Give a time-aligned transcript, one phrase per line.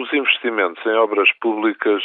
[0.00, 2.02] Os investimentos em obras públicas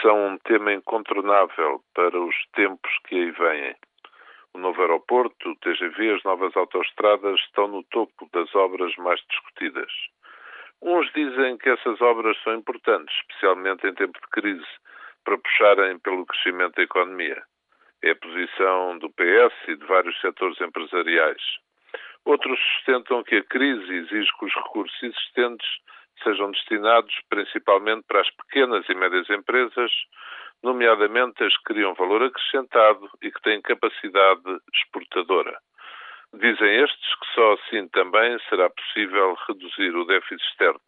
[0.00, 3.76] são um tema incontornável para os tempos que aí vêm.
[4.54, 9.92] O novo aeroporto, o TGV, as novas autoestradas estão no topo das obras mais discutidas.
[10.80, 14.66] Uns dizem que essas obras são importantes, especialmente em tempo de crise,
[15.22, 17.42] para puxarem pelo crescimento da economia.
[18.02, 21.42] É a posição do PS e de vários setores empresariais.
[22.24, 25.68] Outros sustentam que a crise exige que os recursos existentes
[26.22, 29.90] sejam destinados principalmente para as pequenas e médias empresas,
[30.62, 35.58] nomeadamente as que criam valor acrescentado e que têm capacidade exportadora.
[36.34, 40.80] Dizem estes que só assim também será possível reduzir o déficit externo.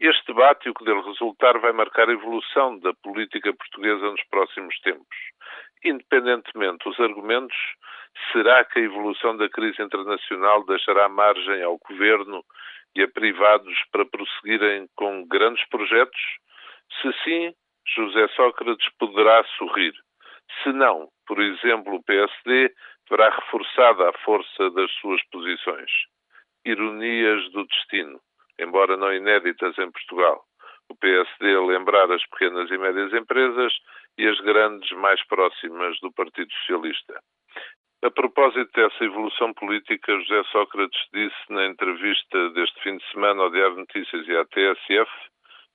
[0.00, 4.22] Este debate e o que dele resultar vai marcar a evolução da política portuguesa nos
[4.24, 5.16] próximos tempos.
[5.84, 7.56] Independentemente dos argumentos,
[8.32, 12.44] será que a evolução da crise internacional deixará margem ao governo
[12.94, 16.20] e a privados para prosseguirem com grandes projetos?
[17.00, 17.54] Se sim,
[17.94, 19.92] José Sócrates poderá sorrir.
[20.62, 22.72] Se não, por exemplo, o PSD
[23.10, 25.90] verá reforçada a força das suas posições.
[26.64, 28.20] Ironias do destino,
[28.58, 30.44] embora não inéditas em Portugal.
[30.88, 33.72] O PSD lembrar as pequenas e médias empresas
[34.18, 37.20] e as grandes mais próximas do Partido Socialista.
[38.04, 43.50] A propósito dessa evolução política, José Sócrates disse na entrevista deste fim de semana ao
[43.50, 45.08] Diário Notícias e à TSF,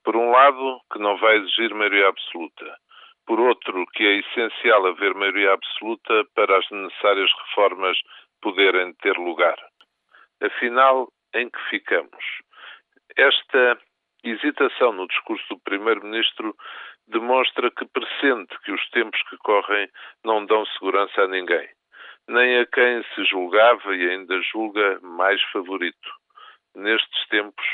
[0.03, 2.77] por um lado, que não vai exigir maioria absoluta.
[3.25, 7.97] Por outro, que é essencial haver maioria absoluta para as necessárias reformas
[8.41, 9.57] poderem ter lugar.
[10.41, 12.25] Afinal, em que ficamos?
[13.15, 13.79] Esta
[14.25, 16.53] hesitação no discurso do Primeiro-Ministro
[17.07, 19.87] demonstra que pressente que os tempos que correm
[20.25, 21.76] não dão segurança a ninguém
[22.27, 26.09] nem a quem se julgava e ainda julga mais favorito.
[26.75, 27.65] Nestes tempos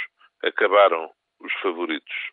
[0.43, 1.09] acabaram
[1.39, 2.31] os favoritos.